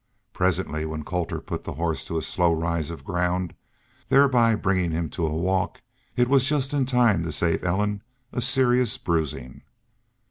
[0.33, 3.53] Presently when Colter put the horse to a slow rise of ground,
[4.09, 5.83] thereby bringing him to a walk,
[6.15, 8.01] it was just in time to save Ellen
[8.33, 9.61] a serious bruising.